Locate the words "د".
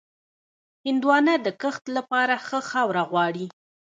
1.45-1.47